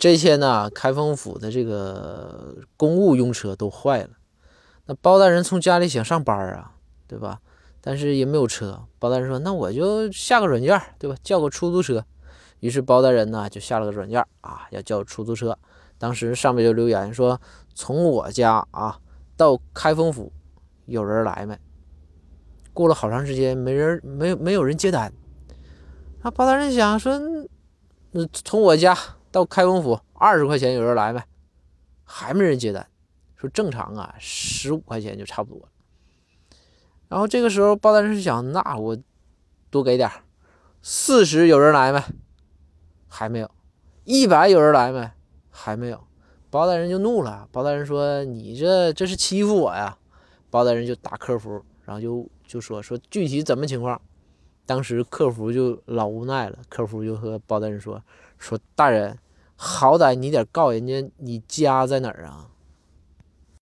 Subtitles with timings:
[0.00, 4.08] 这些呢，开封府的这个公务用车都坏了，
[4.86, 6.72] 那包大人从家里想上班啊，
[7.06, 7.40] 对吧？
[7.82, 8.82] 但是也没有车。
[8.98, 11.14] 包大人说：“那我就下个软件，对吧？
[11.22, 12.02] 叫个出租车。”
[12.60, 15.58] 于是包大人呢就下了个软件啊，要叫出租车。
[15.98, 17.38] 当时上面就留言说
[17.74, 18.98] ：“从我家啊
[19.36, 20.32] 到开封府，
[20.86, 21.54] 有人来没？”
[22.72, 25.12] 过了好长时间，没人，没没有人接单。
[26.22, 27.20] 那包大人想说
[28.12, 28.96] ：“那从我家。”
[29.30, 31.22] 到开封府二十块钱有人来没？
[32.04, 32.86] 还没人接单。
[33.36, 35.68] 说正常啊，十五块钱就差不多了
[37.08, 38.98] 然后这个时候包大人是想，那我
[39.70, 40.10] 多给点
[40.82, 42.02] 四十有人来没？
[43.08, 43.50] 还没有。
[44.04, 45.10] 一百有人来没？
[45.50, 46.04] 还没有。
[46.50, 47.48] 包大人就怒了。
[47.52, 49.96] 包大人说：“你这这是欺负我呀！”
[50.50, 54.00] 包大人就打客服，然后就就说说具体怎么情况。
[54.66, 58.02] 当时客服就老无奈了，客服就和包大人说。
[58.38, 59.18] 说大人，
[59.62, 62.48] 好歹你得告人家你家在哪儿啊？